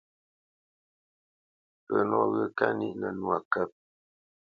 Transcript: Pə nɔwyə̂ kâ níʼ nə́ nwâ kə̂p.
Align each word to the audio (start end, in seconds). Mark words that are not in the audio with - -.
Pə 1.85 1.97
nɔwyə̂ 2.09 2.47
kâ 2.57 2.67
níʼ 2.77 2.95
nə́ 2.99 3.11
nwâ 3.19 3.37
kə̂p. 3.51 3.71